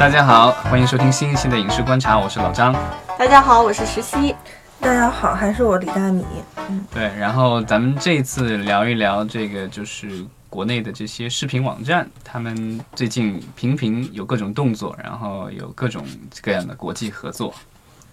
[0.00, 2.74] 大家好，欢迎收听新一期的影视观察，我是老张。
[3.18, 4.34] 大家好，我是石溪。
[4.80, 6.24] 大家好，还是我李大米。
[6.56, 16.02] 嗯，对，然后咱们这次聊一聊这个，就是国内的这些视频网站，他们最近频频有各种动作，然后有各种
[16.40, 17.52] 各样的国际合作。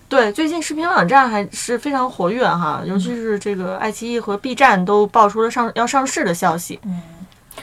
[0.09, 7.01] 对，最近视频网站还是非常活跃哈，尤其是这个爱奇艺和 B 站都爆出了上要上市的消息，嗯，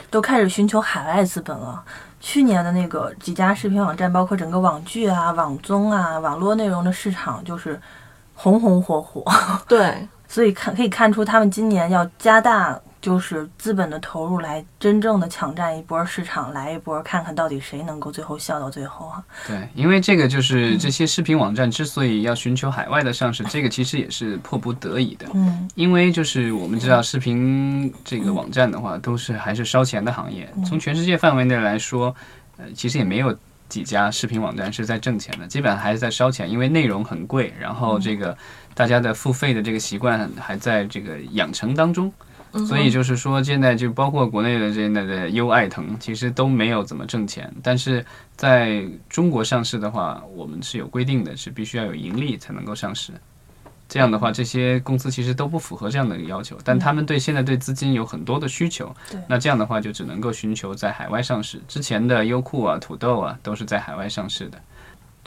[0.09, 1.83] 都开始寻求海外资本了。
[2.27, 7.79] 去年的那个几家视频网站，包括整个网剧啊、网综啊、网络内容的市场，就是
[8.33, 9.23] 红红火火。
[9.67, 9.95] 对，
[10.27, 12.79] 所以看可以看出，他们今年要加大。
[13.05, 19.23] 就是资本的投入来真正的抢占一波市场，来一波看看到底谁能够最后笑到最后啊？
[19.45, 25.27] 对，因为这个就是这些视频网站之所以要寻求海外的上市，这个其实也是迫不得已的。
[25.35, 30.51] 嗯，因为就是我们知道视频这个网站的话，都是还是烧钱的行业。
[30.65, 32.15] 从全世界范围内来说，
[32.57, 33.37] 呃，其实也没有
[33.69, 38.35] 几家视频网站是在挣钱的，基本上还是在烧钱，因为内容很贵，然后这个
[38.73, 42.11] 大家的付费的这个习惯还在这个养成当中。
[42.67, 47.53] 所以就是说，现在就包括国内的现在的优爱腾，其实都没有怎么挣钱。
[47.61, 53.11] 但是在中国上市的话，我们是有规定的，是必须要有盈利才能够上市。
[53.87, 56.57] 这样的话，这些公司其实都不符合这样的一个要求。
[56.63, 58.95] 但他们对现在对资金有很多的需求，
[59.27, 61.61] 那这样的话就只能够寻求在海外上市。
[61.67, 64.59] 之前的优酷啊、土豆啊，都是在海外上市的。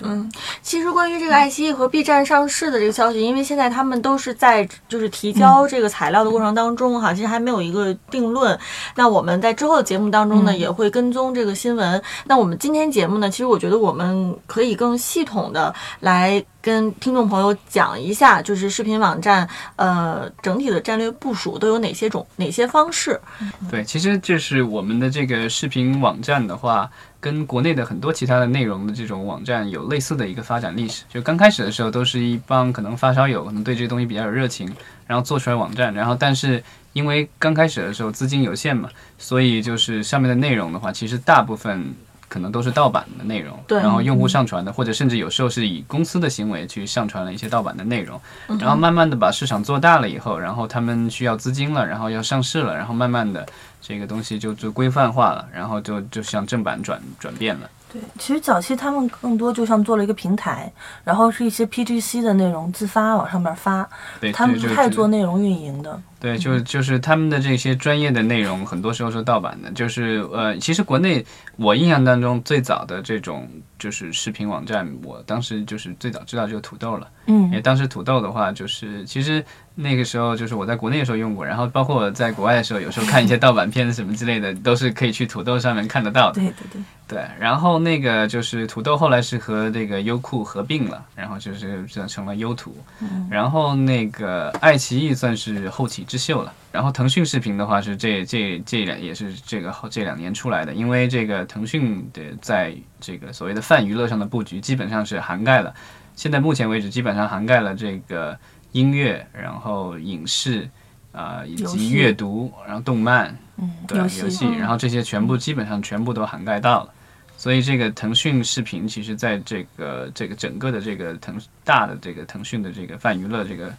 [0.02, 0.30] 嗯，
[0.62, 8.56] 其实关于这个爱奇艺和 B 站上市的这个消息，因为现在他们都是在就是提交这个材料的过程当中哈，其实还没有一个定论。
[8.94, 12.00] 那我们在之后的节目当中呢，也会跟踪这个新闻。
[12.26, 23.20] 那我们今天节目呢，其实我觉得我们可以更系统的来跟听众朋友讲一下，就是视频网站呃整体的战略部署都有哪些种哪些方式。
[23.68, 26.88] 对，其实就是我们的这个视频网站的话。
[27.20, 34.72] 跟国内的很多其他的内容的这种网站有类似的一个发展历史，就刚开始的时候都是一帮可能发烧友，可能对这个东西比较有热情，
[35.06, 36.62] 然后做出来网站，然后但是
[36.92, 38.88] 因为刚开始的时候资金有限嘛，
[39.18, 41.92] 所以就是上面的内容的话，其实大部分
[42.28, 48.20] 可能都是盗版的内容，然后用户上传的，或者甚至有时候是以公司的行为去上传了一些盗版的内容，
[48.60, 53.46] 然后慢慢的把市场做大了以后，然后他们需要资金了，然后要上市了，然后慢慢的。
[53.80, 57.70] 这个东西就就规范化了，然后就就向正版转转变了。
[57.90, 60.70] 对，其实早期他们更多就像做了一个平台，
[61.04, 63.88] 然后是一些 PGC 的内容自发往上面发，
[64.32, 66.00] 他们不太做内容运营的。
[66.20, 69.70] 对，就就是他们的这些专业的内容，很多时候是盗版的。
[69.70, 71.24] 就是呃，其实国内
[71.56, 77.08] 我印象当中最早的这种就是视频网站，我当时就是最早知道就是土豆了。
[77.26, 79.42] 嗯，因为当时土豆的话，就是其实
[79.80, 86.40] 那个时候就是我在国内的时候用过，然后包括我在国外的时候，有时候看一些盗版片子什么之类的，都是可以去土豆上面看得到的。
[86.40, 86.82] 对对对。
[87.06, 92.76] 对，然后那个就是土豆后来是和这个优酷合并了，然后就是这成了优土。
[93.00, 93.26] 嗯。
[93.30, 105.72] 然后那个爱奇艺算是后起之秀了，然后腾讯视频的话是这这这两也是这个后这两年出来的，因为这个腾讯的在这个所谓的泛娱乐上的布局基本上是涵盖了，
[106.14, 108.38] 现在目前为止基本上涵盖了这个
[108.72, 110.68] 音乐，然后影视
[111.12, 116.90] 啊以及阅读，然后动漫，嗯，对游戏，然后这些全部基本上全部都涵盖到了。
[117.36, 123.72] 所以这个腾讯视频，其实在这个这个整个的这个腾大的这个腾讯的这个泛娱乐这个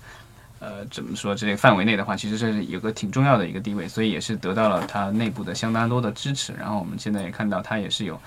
[0.59, 6.53] 呃怎么说这个范围内的话，其实这是有个挺重要的一个地位，所以也是得到了它内部的相当多的支持。
[6.53, 8.17] 然后我们现在也看到它也是有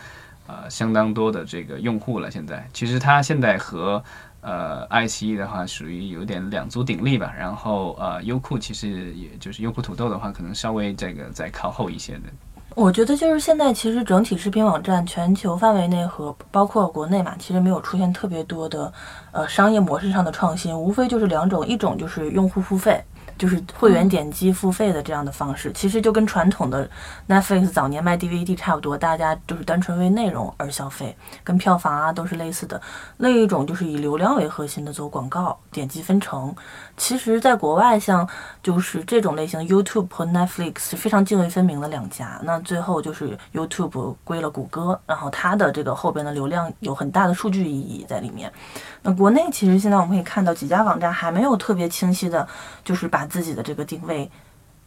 [0.47, 2.31] 呃相当多的这个用户了。
[2.31, 4.05] 现在其实它现在和
[4.43, 7.33] 呃爱奇艺的话属于有点两足鼎立吧。
[7.37, 12.25] 然后呃优酷其实也就是优酷土豆的话，可能稍微这个再靠后一些的。
[12.75, 18.91] 我觉得就是现在，其实整体视频网站全球范围内和包括国内嘛，其实没有出现特别多的，
[19.31, 22.99] 呃，商业模式上的创新，无非就是两种，一种就是用户付费。
[23.43, 26.89] 就是会员点击付费的这样的方式，其实就跟传统的
[27.27, 32.81] Netflix 早年卖 DVD 差不多，大家就是单纯为内容而消费，跟票房啊都是类似的。
[33.17, 36.55] 另一种就是以流量为核心的做广告，点击分成。
[36.97, 38.29] 其实，在国外像
[38.63, 42.39] 就是这种类型，YouTube 和 Netflix 是非常泾渭分明的两家。
[42.45, 48.53] 那最后就是 YouTube 归了谷歌，然后它的这个后边的流量有很大的数据意义在里面。
[49.03, 52.47] 那国内其实现在我们可以看到几家网站还没有特别清晰的，
[52.85, 54.31] 就是把自己的这个定位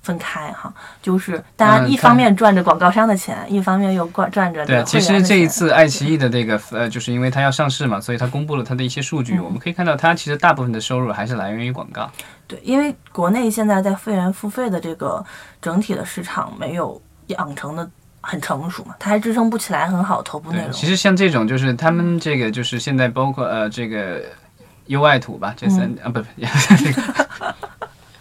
[0.03, 0.71] 分开哈，
[1.01, 12.07] 就是大家一方面赚着广告商的钱，一方面又赚赚着对，其实这一次爱奇艺的这个呃，就是因为它要上市嘛，所以它公布了它的一些数据，我们可以看到它其实大部分的收入还是来源于广告。
[12.45, 15.25] 对，因为国内现在在会员付费的这个
[15.59, 17.89] 整体的市场没有养成的。
[18.27, 20.71] 很成熟嘛，它还支撑不起来很好头部内，容。
[20.71, 24.19] 其实像这种就是他们这个就是现在包括呃这个
[24.88, 26.25] 优爱土吧，这三、啊不不
[26.83, 27.03] 这个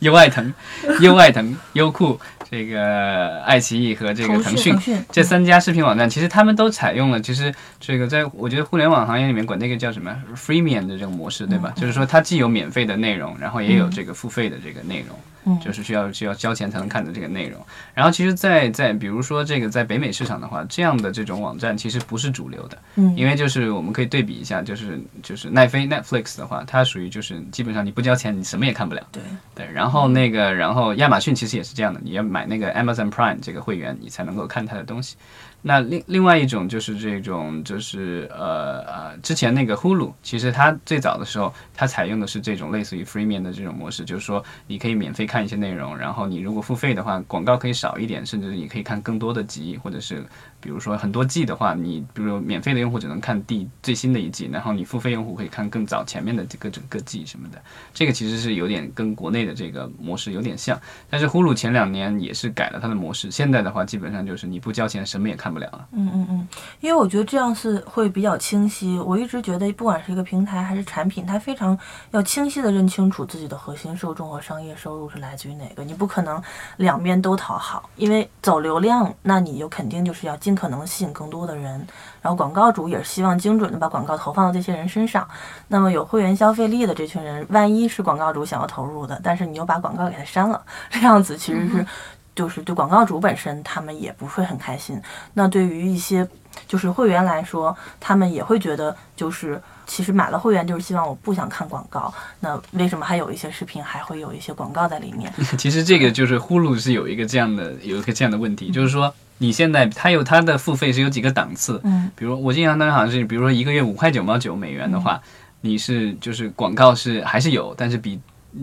[0.05, 0.53] 优爱腾、
[1.01, 2.21] 优爱腾、优酷。
[2.51, 4.79] 这个爱奇艺和这个腾讯
[5.11, 11.73] 这三家视频网站，其实他们都采用了，其实这个在我觉得互联网行业里面管那个叫什么 freemium 的这个模式，对吧？
[11.75, 15.17] 就是说它既有免费的内容，然后也有这个付费的这个内容。
[15.17, 17.61] 嗯就是需要需要交钱才能看的这个内容。
[17.94, 29.06] 然后其实在，在比如说这个在北美市场的话，这样的这种网站其实不是主流的，嗯因为就是我们可以对比一下，就是就是奈飞 Netflix 的话，它属于就是基本上你不交钱你什么也看不了。
[29.12, 29.23] 对
[29.55, 35.17] 对，然后那个然后亚马逊其实也是这样的，你要买那个 Amazon Prime 这个会员，你才能够看它的东西。
[35.66, 50.22] 那另另外一种就是这种就是呃呃，之前那个 Hulu，其实它最早的时候，它采用的是这种类似于 freemium 的这种模式，就是说你可以免费看一些内容，然后你如果付费的话，广告可以少一点，甚至你可以看更多的集，或者是
[50.64, 57.61] 比如说很多季的话，你比如免费的用户只能看第最新的一季，然后你付费用户可以看更早前面的这个整个季什么的。
[57.93, 60.81] 这个其实是有点跟国内的这个模式有点像，
[61.11, 65.87] 但是 Hulu 前两年也是改了它的模式，现在的话基本上就是你不交钱什么也看不了了。
[65.93, 66.49] 嗯嗯嗯，
[66.81, 68.99] 因为我觉得这样是会比较清晰。
[69.00, 71.78] 我一直觉得，不管是一个平台还是产品，它非常
[72.12, 75.84] 要清晰的认清楚自己的核心受众和商业收入是来自于哪个。
[75.84, 76.43] 你不可能
[76.78, 81.87] 两边都讨好，因为走流量，那你就肯定就是要进可能吸引更多的人。
[82.23, 85.27] 然后广告主也是希望精准的把广告投放到这些人身上。
[85.69, 91.87] 那么有会员消费力的这群人，万一是广告主想要投入的，但是你又把广告给他删了，这样子其实是。
[92.35, 95.01] 就是对广告主本身，他们也不会很开心。
[95.35, 96.27] 那对于一些
[96.67, 102.13] 就是会员来说，他们也会觉得，就是其实买了会员就是希望我不想看广告。
[102.41, 105.33] 那为什么还有一些视频还会有一些广告在里面？
[105.59, 115.21] 其实这个就是呼噜是有一个这样的有一个这样的问题，就是说你现在它有它的付费是有几个档次，嗯，比如我印象当中好像是，比如说一个月五块九毛九美元的话，
[115.61, 118.21] 你是就是广告是还是有，但是比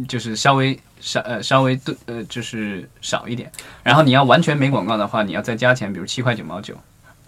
[0.08, 3.52] 就是稍微少呃稍微对呃就是少一点，
[3.84, 6.76] 然后你要完全没广告的话，你要再加钱，比如七块九毛九。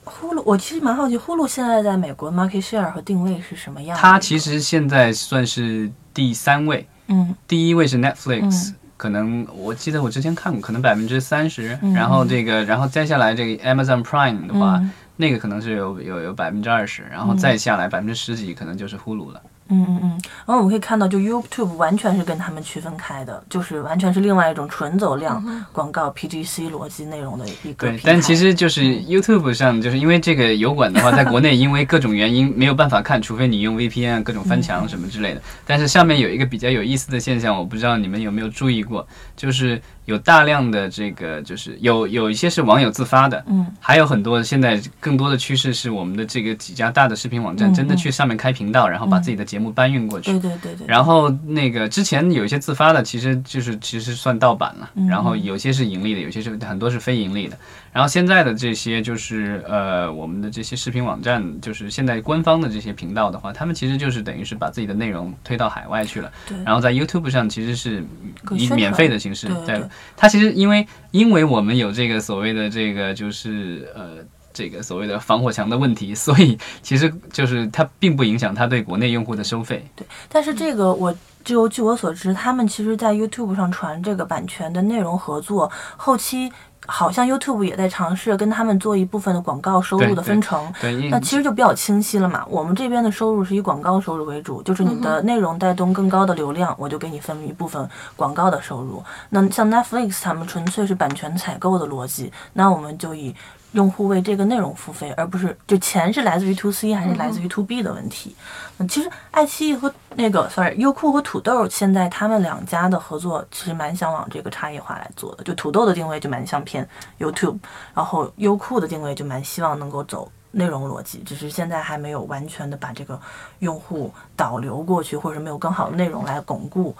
[0.05, 4.01] 呼噜，我其实蛮好奇，呼噜现在在美国 market share 和定位是什么样的？
[4.01, 7.33] 它其实现在算是第三位，嗯。
[7.47, 8.75] 第一位是 Netflix，、嗯。
[8.97, 11.93] 可能我记得我之前看过，可能百分之三十，嗯。
[11.93, 14.91] 然后这个，然后再下来这个 Amazon Prime 的话，嗯。
[15.15, 19.41] 那个可能是有有有百分之二十，然后再下来百分之十几，可能就是呼噜了。
[19.43, 20.09] 嗯嗯嗯嗯，
[20.45, 27.87] 然后我们可以看到，就 YouTube 完全是跟他们区分开的，就是完全是另外一种纯走量广告 PGC 逻辑内容的一个。
[27.87, 35.41] 对但其实就是 YouTube 上，就是因为这个油管的话，在国内因为各种原因没有办法看，除非你用 VPN 啊各种翻墙什么之类的。
[35.65, 50.31] 但是上面有一个比较有意思的现象，我不知道你们有没有注意过，就是有大量的这个，就是有有一些是网友自发的，嗯，还有很多现在更多的趋势是我们的这个几家大的视频网站嗯真的去上面开频道，然后把自己的节目搬运过去。
[50.31, 57.57] 对对对对，然后那个之前有一些自发的，其实就是其实算盗版了，嗯然后有些是盈利的，有些是很多是非盈利的。
[57.93, 66.31] 然后现在的这些就是呃我们的这些视频网站，就是现在官方的这些频道的话，他们其实就是等于是把自己的内容推到海外去了。
[66.47, 68.03] 对然后在 YouTube 上其实是
[68.51, 69.87] 以免费的形式在
[70.17, 74.25] 它其实因为因为我们有这个所谓的这个就是呃。
[74.55, 79.83] 这个所谓的防火墙的问题，所以其实就是它并不影响它对国内用户的收费。
[79.95, 81.11] 对但是这个我
[81.43, 86.51] 就据我所知，他们其实在 YouTube 上传这个版权的内容合作，后期
[86.85, 90.71] 好像 YouTube 也在尝试跟他们做一部分的广告收入的分成。
[91.09, 92.43] 那其实就比较清晰了嘛。
[92.47, 99.03] 我们这边的收入是以广告收入为主，就是你的内容带动更高的流量，我就给你分一部分广告的收入。
[99.29, 103.35] 那像 Netflix 他们纯粹是版权采购的逻辑，那我们就以
[103.73, 108.35] 用户为这个内容付费，而不是就钱是来自于 to C 还是来自于 to B 的问题。
[108.77, 115.43] 嗯，其实爱奇艺和那个 sorry 优酷和土豆现在他们两家的合作其实蛮想往这个差异化来做的。
[115.43, 116.87] 就土豆的定位就蛮像偏
[117.19, 117.59] YouTube，
[117.93, 123.19] 然后优酷的定位就蛮希望能够走内容逻辑，只是现在还没有完全的把这个
[123.59, 126.95] 用户导流过去，或者是没有更好的内容来巩固。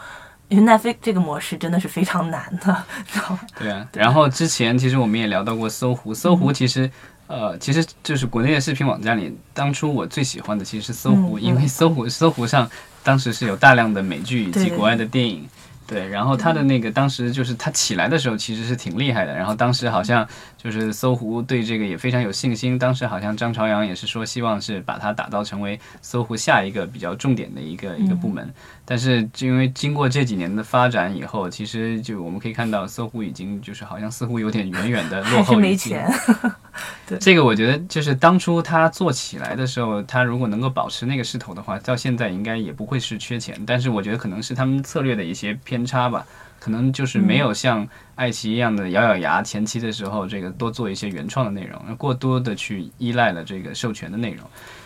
[0.54, 3.40] 因为奈飞这个模式真的是非常难的，知道吗？
[3.58, 6.90] 对啊，然后之前其实我们也聊到过搜狐，搜狐其实。
[7.26, 12.70] 呃，其实就是国内的视频网站里，当初我最喜欢的其实是搜狐，因为搜狐搜狐上
[13.02, 15.48] 当时是有大量的美剧以及国外的电影，
[15.88, 28.54] 对，然后它的那个当时就是它起来的时候其实是挺厉害的，然后当时好像就是搜狐对这个也非常有信心，当时好像张朝阳也是说希望是把它打造成为搜狐下一个比较重点的一个一个部门，
[28.86, 36.12] 但是就因为经过这几年的发展以后，其实就我们可以看到搜狐已经就是好像似乎有点远远的 落后于今钱。
[37.08, 43.58] 对这个我觉得就是当初他做起来的时候，他如果能够保持那个势头的话，到现在应该也不会是缺钱。
[43.66, 46.25] 但是我觉得可能是他们策略的一些偏差吧，
[46.60, 54.46] 可能就是没有像爱奇艺一样的咬咬牙，前期的时候这个多做一些原创的内容，过多的去依赖了这个授权的内容。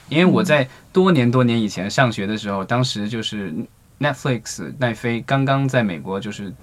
[0.09, 3.53] 因为我在多年多年以前上学的时候，当时就是
[3.99, 6.53] Netflix 奈飞刚刚在美国就是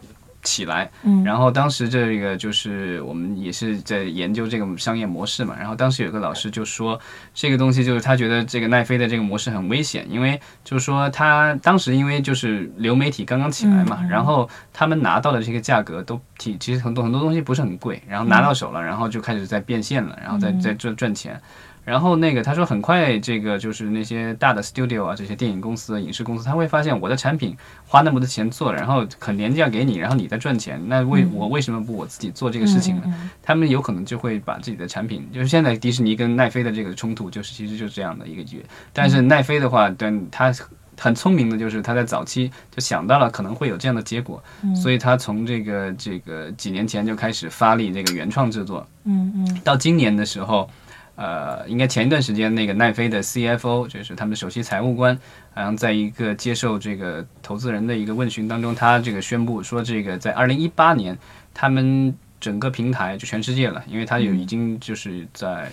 [0.42, 1.24] 起来，嗯。
[1.24, 7.00] 然后当时这个就是我们也是在研究这个商业模式嘛，然后当时有个老师就说，
[7.32, 21.40] 这个东西就是他觉得这个奈飞的这个模式很危险，因为就是说他当时因为就是流媒体刚刚起来嘛，然后他们拿到的这个价格都挺其实很多很多东西不是很贵，然后拿到手了，然后就开始在变现了，然后在在赚赚钱。
[21.84, 33.30] 然后那个他说很快这个就是那些大的 studio 啊，这些电影公司、影视公司，他会发现我的产品花那么多钱做，然后很廉价给你，然后你再赚钱，那为我为什么不我自己做这个事情呢？
[33.42, 38.64] 他们有可能就会把自己的产品，就是现在迪士尼跟奈飞的这个冲突，就是其实就是这样的一个局。
[38.92, 40.52] 但是奈飞的话，但他
[40.96, 44.42] 很聪明的，就是他在早期就想到了可能会有这样的结果，
[44.80, 50.70] 所以他从这个这个几年前就开始发力这个原创制作，嗯嗯到今年的时候，
[51.16, 55.16] 呃，应该前一段时间那个奈飞的 CFO，就是他们的首席财务官，
[55.52, 61.16] 好像在一个接受这个投资人的一个问询当中，他这个宣布说，这个在二零一八年，
[61.52, 65.70] 他们整个平台就全世界了，因为他有已经就是在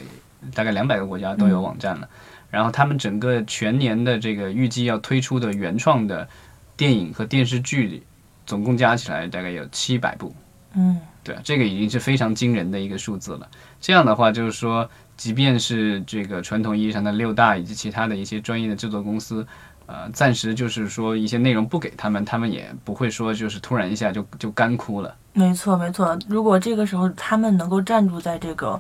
[0.53, 2.07] 大概两百个国家都有网站了，
[2.49, 6.27] 然后他们整个全年的这个预计要推出的原创的
[6.77, 8.03] 电影和电视剧，
[8.45, 10.35] 总共加起来大概有七百部。
[10.75, 13.47] 嗯对，这个已经是非常惊人的一个数字了。
[13.79, 19.45] 这样的话，就是说，即便是这个传统意义上的六大以及其他的一些专业的制作公司，
[19.85, 25.15] 呃，暂时就是说一些内容不给他们，他们也不会说就是突然一下就就干枯了。
[25.33, 26.17] 没错没错。
[26.27, 28.79] 如果这个时候他们能够站住在这个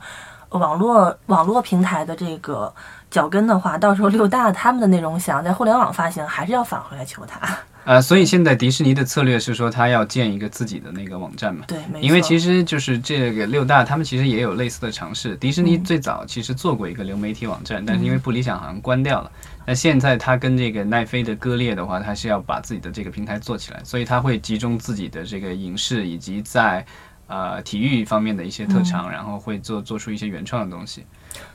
[0.49, 2.73] 网络网络平台的这个
[3.09, 7.57] 脚跟的话，到时候六大他们的内容想在互联网发行，还是要返回来求他。
[7.83, 11.65] 啊、所以现在迪士尼的策略是说，他要建一个自己的那个网站嘛。
[11.67, 12.01] 对，没错。
[12.01, 15.35] 因为其实就是这个六大，他们其实也有类似的尝试。
[15.37, 19.31] 迪士尼嗯最早其实做过一个流媒体网站，但是因为不理想，好像关掉了。
[19.65, 26.85] 那现在他跟这个奈飞的割裂的话，他是要把自己的这个平台做起来，所以他会集中自己的这个影视以及在
[27.31, 31.05] 呃体育方面的一些特长，然后会做做出一些原创的东西。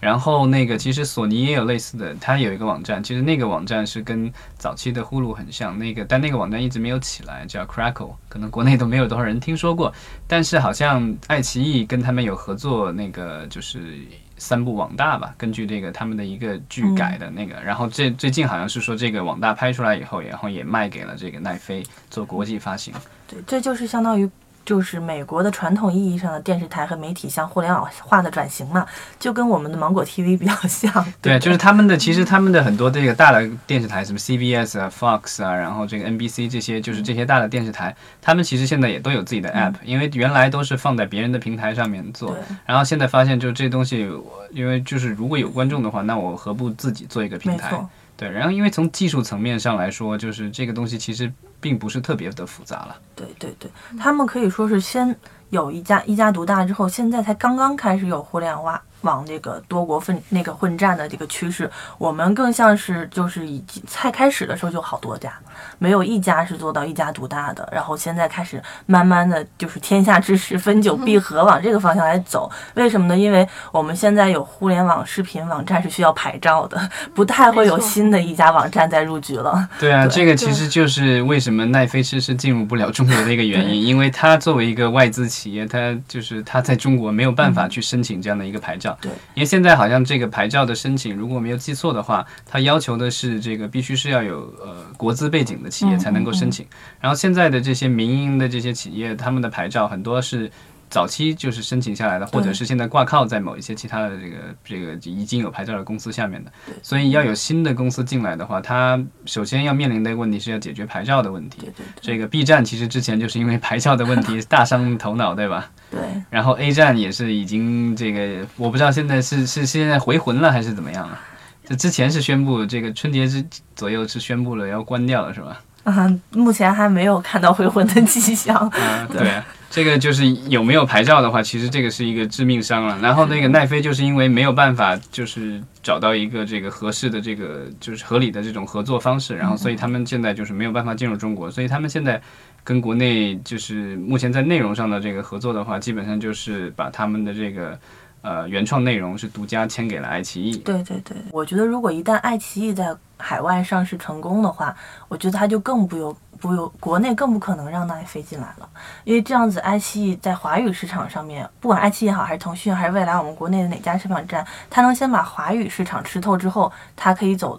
[0.00, 9.92] 然后那个其实索尼也有类似的，它有一个网站，其实那个网站是跟早期的呼噜很像，那个但那个网站一直没有起来，叫 Crackle，可能国内都没有多少人听说过。
[10.26, 13.98] 但是好像爱奇艺跟他们有合作，那个就是
[14.38, 22.94] 三部网大吧，根据这个他们的一个剧改的那个，然后这最近好像是说这个网大拍出来以后，然后也卖给了这个奈飞做国际发行。
[23.28, 24.28] 对，这就是相当于
[24.66, 28.84] 就是美国的传统意义上的电视台和媒体向互联网化的转型嘛，
[29.18, 30.92] 就跟我们的芒果 TV 比较像。
[31.22, 47.70] 对，不就是他们的，其实他们的很多这个大的电视台，什么 CBS 啊、Fox 啊，然后这个 NBC 这些，就是这些大的电视台，他们其实现在也都有自己的 app，、因为原来都是放在别人的平台上面做，然后现在发现就这东西，我因为就是如果有观众的话，那我何不自己做一个平台？
[47.70, 51.30] 没错，对，然后因为从技术层面上来说，就是这个东西其实
[51.60, 52.96] 并不是特别的复杂了。
[53.14, 55.14] 对对对，他们可以说是先
[55.50, 61.70] 有一家一家独大之后，现在才刚刚开始有互联网往这个多国混那个混战的这个趋势。
[61.98, 65.32] 我们更像是就是已经才开始的时候就好多家，
[65.78, 67.68] 没有一家是做到一家独大的。
[67.72, 72.50] 然后现在开始慢慢的就是天下之时分久必合，往这个方向来走。
[72.74, 73.16] 为什么呢？
[73.16, 79.68] 因为我们现在有互联网视频网站是需要牌照的，不太会有新的一家网站再入局了。
[79.78, 88.96] 对啊，对这个其实就是为什么奈飞迟迟进入不了中国的一个原因，因为它作为一个外资企业，它就是它在中国没有办法去申请这样的一个牌照。
[89.00, 96.66] 对，因为现在好像这个牌照的申请，如果没有记错的话，它要求的是这个必须是要有呃国资背景的企业才能够申请。
[97.00, 100.50] 然后现在的这些民营的这些企业，他们的牌照很多是。
[100.88, 106.52] 早期就是申请下来的，或者是现在挂靠在某一些其他的这个这个已经有牌照的公司下面的，
[106.82, 111.60] 所以要有新的公司进来的话，它首先要面临的问题是要解决牌照的问题。
[111.60, 115.70] 对对对这个 B 站其实之前就是因为牌照的问题 大伤头脑，对吧？
[115.90, 116.00] 对。
[116.30, 121.18] 然后 A 站也是已经这个，我不知道现在是是现在回魂了还是怎么样了。
[121.64, 125.60] 这之前是宣布这个春节之左右是宣布了要关掉了，是吧？
[125.86, 128.56] 啊，目前还没有看到回魂的迹象。
[128.74, 132.98] 嗯，对啊，这个就是有没有牌照的话，其实这个是一个致命伤了。
[133.00, 142.20] 然后那个奈飞就是因为没有办法，就是找到一个这个合适的这个就是合理的这种合作方式，然后所以他们现在就是没有办法进入中国，所以他们现在
[142.64, 147.78] 跟国内就是目前在内容上的这个合作的话，基本上就是把他们的这个。
[148.26, 150.56] 呃原创内容是独家签给了爱奇艺。
[150.58, 158.68] 对对对，我觉得如果一旦爱奇艺在海外上市成功的话，我觉得它就更不由不由国内更不可能让奈飞进来了，
[159.04, 167.58] 因为这样子爱奇艺在华语市场上面，不管爱奇艺也好，还是腾讯，还是未来我们国内的哪家视频网站，它能先把华语市场吃透之后，它可以走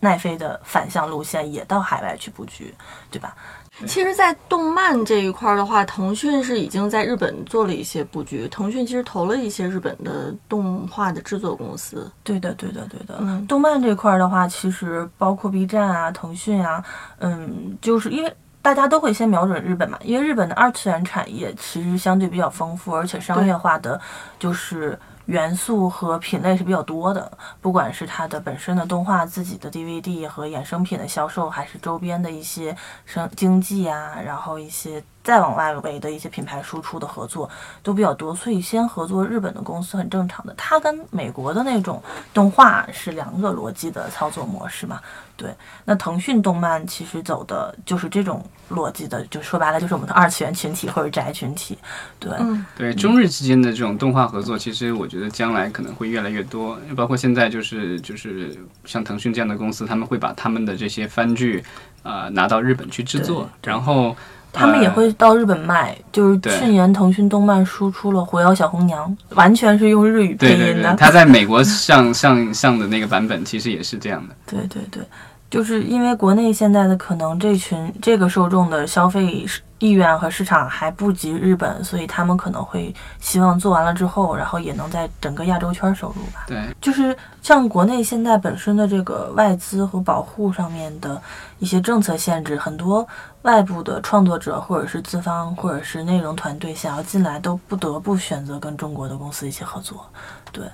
[0.00, 2.74] 奈飞的反向路线，也到海外去布局，
[3.10, 3.36] 对吧？
[3.86, 8.46] 其实，在动漫这一块儿的话，腾讯是已经在日本做了一些布局。
[8.48, 12.10] 腾讯其实投了一些日本的动画的制作公司。
[12.22, 13.16] 对的，对的，对的。
[13.20, 16.84] 嗯动漫这块儿的话，其实包括 B 站啊、腾讯啊，
[17.18, 24.00] 嗯，就是因为大家都会先瞄准日本嘛，因为日本的二次元产业其实相对比较丰富，而且商业化的
[24.38, 35.02] 就是元素和品类是比较多的，不管是它的本身的动画、自己的 DVD 和衍生品的销售，还是周边的一些生经济啊，然后一些。
[35.22, 37.48] 再往外围的一些品牌输出的合作
[37.82, 40.54] 都比较多，所以先合作日本的公司很正常的。
[40.56, 42.02] 它跟美国的那种
[42.34, 45.00] 动画是两个逻辑的操作模式嘛。
[45.34, 45.52] 对，
[45.84, 51.76] 那腾讯动漫其实走的就是这种逻辑的，就说白了就是我们的二次元群体或者宅群体。
[52.20, 61.64] 对，嗯，对中日之间的这种动画合作，其实我觉得将来可能会越来越多，包括现在就是就是像腾讯这样的公司，他们会把他们的这些番剧
[62.04, 64.14] 啊、呃拿到日本去制作，然后
[64.52, 70.94] 他们也呃会到日本卖，就是去年腾讯动漫输出了《狐妖小红娘》，完全是用日语配对对对音的，。
[70.96, 74.34] 他在美国上 上上的那个版本其实也是这样的。
[74.46, 75.02] 对对对，
[75.50, 79.46] 就是因为国内现在的可能这群这个受众的消费
[79.82, 86.44] 意愿和市场还不及日本，所以他们可能会希望做完了之后，然后也能在整个亚洲圈收入吧。
[86.46, 91.20] 对，就是像国内现在本身的这个外资和保护上面的
[91.58, 93.04] 一些政策限制，很多
[93.42, 100.06] 外部的创作者或者是资方或者是内容团队想要进来，都不得不选择跟中国的公司一起合作。
[100.52, 100.64] 对，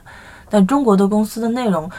[0.51, 1.91] 但中国的公司的内容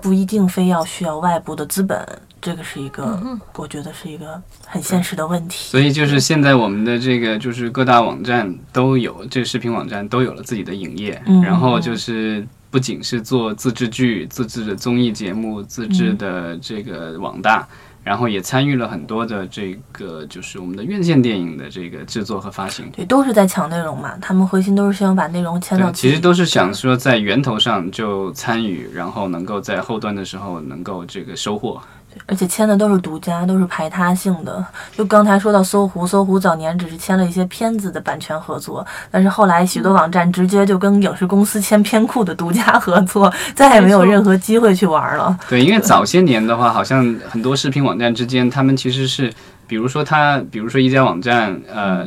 [0.00, 2.06] 不一定非要需要外部的资本，
[2.44, 3.18] 这个是一个、
[3.54, 5.70] 我觉得是一个很现实的问题。
[5.70, 17.66] 所以就是现在我们的这个就是各大网站都有，这个视频网站都有了自己的影业，嗯然后就是不仅是做自制剧、自制的综艺节目、自制嗯的这个网大。
[18.04, 22.84] 然后也参与了很多的这个，就是我们的院线电影的这个制作和发行。
[22.94, 25.90] 对，都是在抢内容嘛，他们核心都是希望把内容签到。
[25.90, 31.80] 其实都是想说在源头上就参与，然后能够在后端的时候能够这个收获。
[32.26, 34.64] 而且签的都是独家，都是排他性的。
[34.96, 45.38] 就刚才说到搜狐，搜狐早年只是签了一些片子的版权合作，但是后来许多网站直接就跟影视公司签片库的独家合作，再也没有任何机会去玩了。
[45.48, 49.32] 对，因为早些年的话，好像很多视频网站之间，他们其实是，
[49.66, 52.06] 比如说他，比如说一家网站，呃，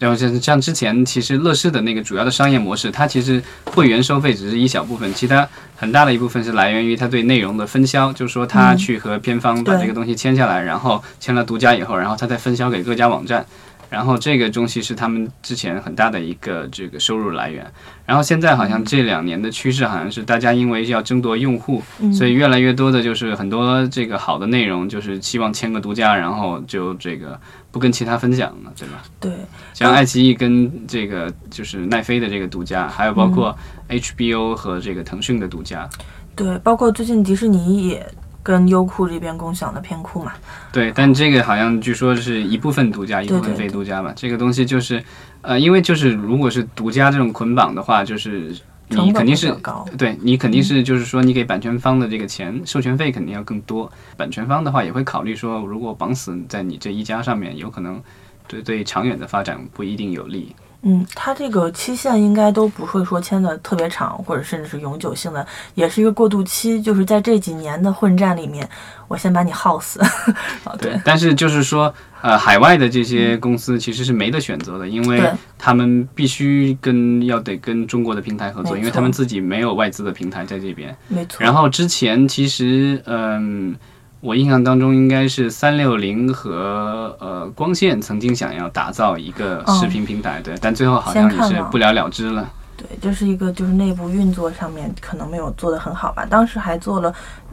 [0.00, 13.46] 然后像像之前其实乐视的那个主要的商业模式，它其实会员收费只是一小部分，其他很大的一部分是来源于它对内容的分销，就是说他去和片方把这个东西签下来，然后签了独家以后，然后他再分销给各家网站。
[13.90, 17.66] 然后这个东西是他们之前很大的一个这个收入来源，
[18.06, 22.12] 然后现在好像这两年的趋势好像是大家因为要争夺用户，嗯。
[22.14, 27.36] 所以越来越多的就是很多这个好的内容，就是希望签个独家，然后就这个
[27.72, 29.02] 不跟其他分享了，对吧？
[29.20, 29.32] 对，
[29.74, 33.56] 像爱奇艺跟这个就是奈飞的这个独家，还有包括
[33.88, 35.88] HBO 和这个腾讯的独家，
[36.34, 38.04] 对，包括最近迪士尼也
[38.42, 40.32] 跟优酷这边共享的片库嘛。
[40.72, 44.12] 对，但这个好像据说是一部分独家，一部分非独家吧。
[44.16, 45.02] 这个东西就是，
[45.42, 48.54] 呃，因为就是如果是独家这种捆绑的话，就是
[48.90, 49.54] 你肯定是
[49.96, 58.02] 对你肯定是就是说你给版权方的这个钱授权费肯定要更多，版权方的话也会考虑说，如果绑死在你这一家上面，有可能
[58.48, 60.54] 对对长远的发展不一定有利。
[60.82, 68.66] 嗯，它这个期限应该都不会说签的特别长，或者甚至是永久性的，也是一个过渡期，就是在这几年的混战里面，
[69.06, 70.00] 我先把你耗死。
[70.64, 75.22] 哦，对，但是就是说，呃，海外的这些公司其实是没得选择的，因为
[75.58, 80.96] 他们必须跟要得跟中国的平台合作，因为他们自己没有外资的平台在这边。
[81.08, 81.44] 没错。
[81.44, 83.76] 然后之前其实，嗯，
[84.20, 92.46] 我印象当中应该是三六零和呃光线曾经想要打造一个视频平台，对，但最后好像也是不了了之了。
[92.76, 96.26] 对，这是一个就是内部运作上面可能没有做得很好吧。
[96.28, 97.10] 当时还做了，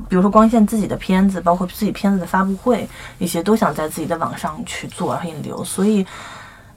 [0.09, 5.63] 比如说光线自己的片子，包括自己片子的发布会，一些都想在自己的网上去做引流。
[5.63, 6.05] 所以，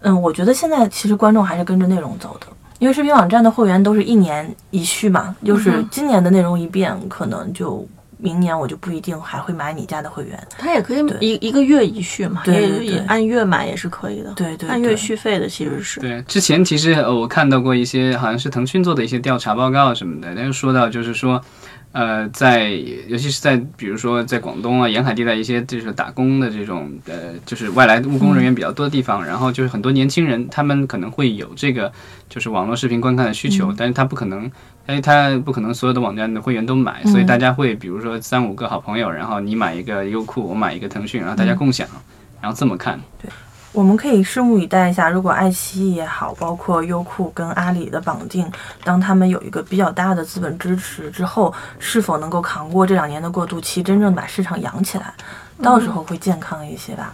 [0.00, 2.46] 嗯，我觉得现在其实观众还是跟着内容走的，
[2.80, 7.86] 因为视频网站的会员都是一年一续嘛，就是今年的内容一变，可能就
[8.22, 10.38] 明年我就不一定还会买你家的会员。
[10.58, 14.32] 它也可以一一个月一续嘛，也对对对按月买也是可以的。
[14.34, 16.00] 对对按月续费的其实是。
[16.00, 21.40] 对，之前其实呃我看到过一些好像是腾讯做的一些调查报告什么的，但是说到就是说，
[21.92, 22.68] 呃，在
[23.08, 31.92] 尤其是在比如说在广东啊沿海地带一些就是打工的这种呃就是外来务工人员比较多的地方，然后就是很多年轻人他们可能会有这个
[32.28, 34.50] 就是网络视频观看的需求，但是他不可能。
[34.88, 41.86] 因为他不可能所有的网站的会员都买，所以大家会比如说三五个好朋友，然后你买一个优酷，我买一个腾讯，然后大家共享，
[42.40, 42.98] 然后这么看。
[43.72, 48.50] 我们可以拭目以待一下，如果爱奇艺也好，包括优酷跟阿里的绑定，
[48.82, 55.14] 当他们有一个比较大的资本支持之后，是否能够扛过这两年的过渡期，真正把市场养起来，
[55.62, 57.12] 到时候会健康一些吧。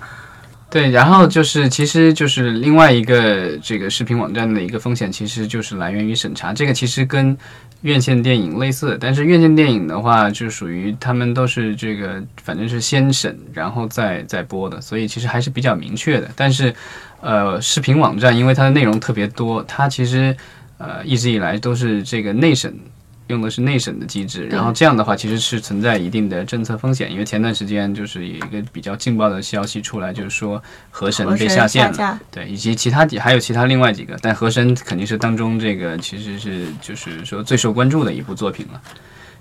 [0.77, 6.53] 对，然后就是，其实就是另外一个这个视频网站的一个风险，其实就是来源于审查。
[6.53, 7.35] 这个其实跟
[7.81, 16.29] 院线电影类似，但是院线电影的话，就属于他们都是这个，反正是先审，然后再再播的，所以其实还是比较明确的。
[16.37, 16.75] 但是，
[17.23, 20.37] 呃，视频网站因为它的内容特别多，它其实
[20.77, 22.79] 呃一直以来都是这个内审。
[23.29, 38.81] 用的是内审的机制，然后这样的话其实是存在一定的政策风险，因为前段时间就是有一个比较劲爆的消息出来，就是说河神被下线了，对，以及其他几还有其他另外几个，但河神肯定是当中这个其实是就是说最受关注的一部作品了。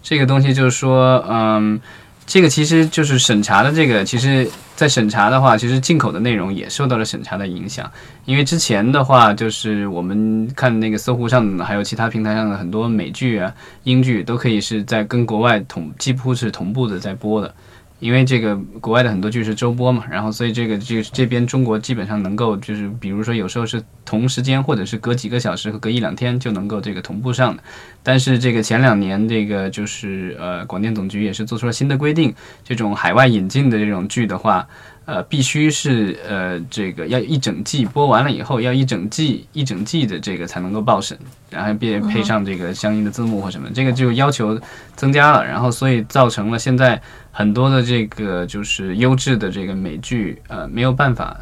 [0.02, 1.82] 这个东西就是说，嗯，
[2.28, 7.90] 这个其实就是审查的这个，其实在审查的话，其实进口的内容也受到了审查的影响。
[8.26, 17.54] 因为之前的话，就是我们看那个搜狐上，还有其他平台上的很多美剧啊、英剧，都可以是在跟国外同几乎是同步的在播的。
[18.00, 27.64] 因为这个国外的很多剧是周播嘛，然后所以这个这这边中国基本上能够就是，比如说有时候是同时间，或者是隔几个小时和隔一两天就能够这个同步上的。
[28.04, 34.68] 但是这个前两年这个就是呃广电总局也是做出了新的规定，这种海外引进的这种剧的话，
[35.06, 41.18] 呃必须是呃这个要一整季播完了以后，要一整季一整季的这个才能够报审，
[41.50, 44.60] 然后并配上这个相应的字幕或什么，这个就要求
[44.96, 51.38] 增加了，然后所以造成了现在很多的这个就是优质的这个美剧呃没有办法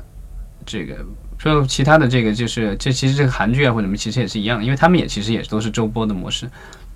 [0.65, 0.95] 这个。
[1.39, 6.49] 说其他的这个就是这其实这个韩剧啊或者什么其实也是一样，因为他们也其实也都是周播的模式，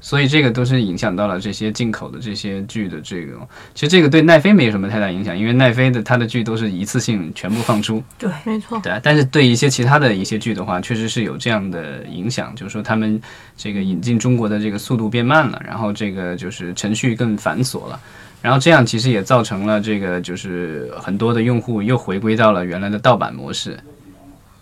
[0.07, 3.33] 所以这个都是影响到了这些进口的这些剧的这个。
[3.73, 8.01] 其实这个对奈飞没有什么太大影响，因为奈飞的它的剧都是一次性全部放出。
[8.17, 8.79] 对，没错。
[8.81, 13.21] 对啊，但是对一些其他的一些剧的话，确实是有这样的影响，就是说他们
[13.57, 17.99] 这个引进中国的这个速度变慢了，然后这个就是程序更繁琐了。
[18.41, 23.77] 然后这样其实也造成了这个就是很多的用户又回归到了原来的盗版模式，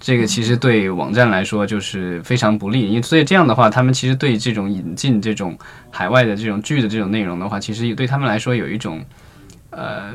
[0.05, 5.57] 这个其实对网站来说就是非常不利，因为所以这样的话，他们其实对这种引进这种
[5.89, 9.03] 海外的这种剧的这种内容的话，其实对他们来说有一种
[9.71, 10.13] 呃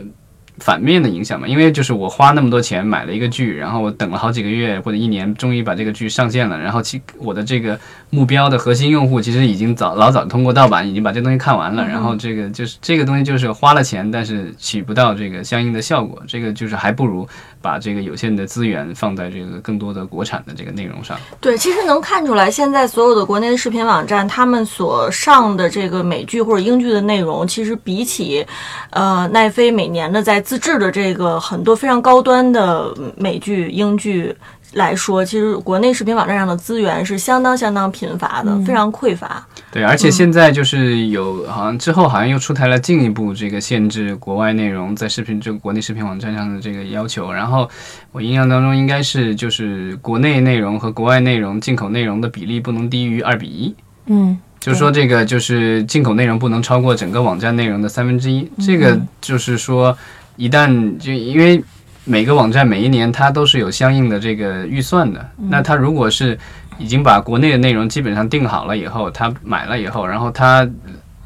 [0.59, 7.79] 反面的影响嘛，因为就是我花那么多钱买了一个剧，然后我等了好几个月或者一年，终于把这个剧上线了，然后其我的这个
[8.11, 17.27] 目标的核心用户其实已经早老早通过盗版已经把这东西看完了，然后这个就是这个东西就是花了钱，但是起不到这个相应的效果，这个就是还不如
[17.63, 21.17] 把这个有限的资源放在这个更多的国产的这个内容上。
[21.41, 28.45] 对，其实能看出来，现在所有的国内的视频网站，他们所上的这个美剧或者英剧的内容，其实比起，
[28.91, 34.35] 呃，奈飞每年的在自制的这个很多非常高端的美剧、英剧
[34.75, 39.45] 来说，其实国内视频网站上的资源是相当相当贫乏的，非常匮乏。
[39.73, 47.33] 对，而且现在就是有好像之后好像又出台了进一步这个限制国外内容在视频这个国内视频网站上的这个要求。
[47.33, 47.69] 然后
[48.13, 53.75] 我印象当中应该是就是国内内容和国外内容进口内容的比例不能低于二比一。
[54.07, 58.51] 嗯，就是说，这个就是进口内容不能超过整个网站内容的三分之一。
[58.59, 59.97] 这个就是说，
[60.41, 61.63] 一旦就因为
[62.07, 66.39] 每个网站每一年它都是有相应的这个预算的，那它如果是
[66.79, 70.67] 已经把国内的内容基本上定好了以后，他买了以后，然后他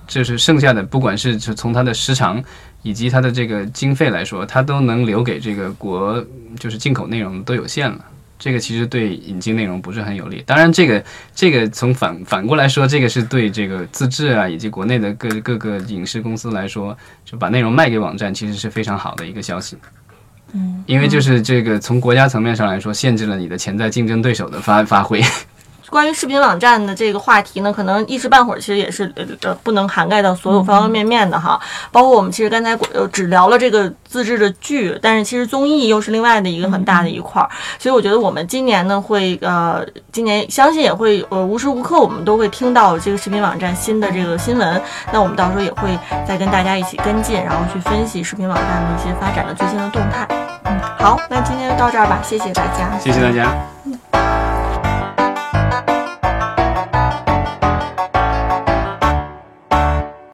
[0.08, 2.42] 就是剩下的，不管是从它的时长
[2.82, 6.22] 以及它的这个经费来说，它都能留给这个国
[6.58, 8.04] 就是进口内容都有限了。
[8.38, 10.42] 这个其实对引进内容不是很有利。
[10.44, 19.76] 当然，这个这个从反反过来说，这个是对这个自制啊以及国内的各各个影视公司来说，就把内容卖给网站，其实是非常好的一个消息。
[20.52, 25.22] 嗯，因为就是这个从国家层面上来说，限制了你的潜在竞争对手的发发挥。
[25.94, 31.60] 关于视频网站的这个话题呢，可能一时半会儿其实也是呃呃不能涵盖到所有方方面面的哈。
[31.92, 37.48] 包括我们其实刚才呃只聊了这个自制的剧，但是其实综艺又是另外的一个很大的一块儿。
[37.78, 44.82] 所以我觉得我们今年呢会呃，今年相信也会呃无时无刻我们都会听到这个视频网站新的这个新闻。
[45.12, 50.26] 那我们到时候也会再跟大家一起跟进，然后去分析视频网站的一些发展的最新的动态。
[50.64, 52.98] 嗯，好，那今天就到这儿吧，谢谢大家。
[52.98, 54.63] 谢谢大家。